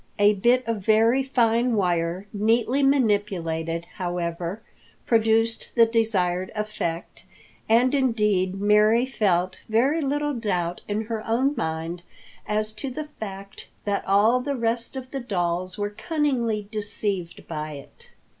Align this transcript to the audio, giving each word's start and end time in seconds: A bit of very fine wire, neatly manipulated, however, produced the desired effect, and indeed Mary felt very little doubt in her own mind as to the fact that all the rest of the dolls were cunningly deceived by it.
A 0.17 0.33
bit 0.33 0.65
of 0.65 0.83
very 0.83 1.21
fine 1.21 1.75
wire, 1.75 2.25
neatly 2.33 2.81
manipulated, 2.81 3.85
however, 3.97 4.63
produced 5.05 5.69
the 5.75 5.85
desired 5.85 6.51
effect, 6.55 7.21
and 7.69 7.93
indeed 7.93 8.59
Mary 8.59 9.05
felt 9.05 9.57
very 9.69 10.01
little 10.01 10.33
doubt 10.33 10.81
in 10.87 11.01
her 11.01 11.23
own 11.27 11.53
mind 11.55 12.01
as 12.47 12.73
to 12.73 12.89
the 12.89 13.09
fact 13.19 13.69
that 13.85 14.03
all 14.07 14.39
the 14.39 14.55
rest 14.55 14.95
of 14.95 15.11
the 15.11 15.19
dolls 15.19 15.77
were 15.77 15.91
cunningly 15.91 16.67
deceived 16.71 17.47
by 17.47 17.73
it. 17.73 18.09